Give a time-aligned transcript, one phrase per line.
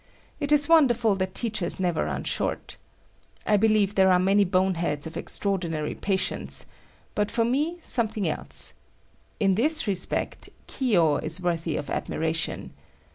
[0.39, 2.75] It is wonderful that teachers never run short.
[3.45, 6.65] I believe there are many boneheads of extraordinary patience;
[7.13, 8.73] but me for something else.
[9.39, 12.73] In this respect, Kiyo is worthy of admiration.